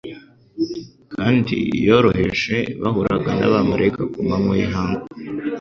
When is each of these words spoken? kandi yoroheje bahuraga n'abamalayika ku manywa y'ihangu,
kandi 1.13 1.57
yoroheje 1.87 2.57
bahuraga 2.81 3.29
n'abamalayika 3.39 4.03
ku 4.11 4.19
manywa 4.27 4.53
y'ihangu, 4.59 5.03